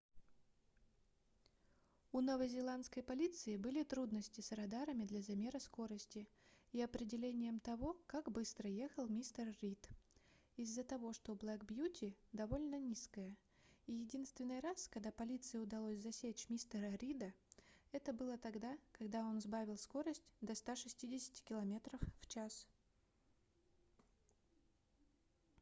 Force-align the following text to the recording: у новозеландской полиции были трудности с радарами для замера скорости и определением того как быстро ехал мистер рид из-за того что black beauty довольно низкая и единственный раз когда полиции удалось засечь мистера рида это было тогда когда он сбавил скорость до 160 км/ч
у 2.11 2.21
новозеландской 2.21 3.03
полиции 3.03 3.55
были 3.55 3.83
трудности 3.83 4.41
с 4.41 4.51
радарами 4.51 5.03
для 5.03 5.21
замера 5.21 5.59
скорости 5.59 6.27
и 6.71 6.81
определением 6.81 7.59
того 7.59 7.95
как 8.07 8.31
быстро 8.31 8.67
ехал 8.67 9.07
мистер 9.07 9.53
рид 9.61 9.87
из-за 10.57 10.83
того 10.83 11.13
что 11.13 11.33
black 11.33 11.63
beauty 11.67 12.15
довольно 12.33 12.79
низкая 12.79 13.37
и 13.85 13.93
единственный 13.93 14.59
раз 14.61 14.87
когда 14.87 15.11
полиции 15.11 15.59
удалось 15.59 15.99
засечь 15.99 16.49
мистера 16.49 16.95
рида 16.95 17.31
это 17.91 18.11
было 18.11 18.39
тогда 18.39 18.75
когда 18.93 19.19
он 19.23 19.39
сбавил 19.39 19.77
скорость 19.77 20.23
до 20.41 20.55
160 20.55 21.41
км/ч 21.41 22.49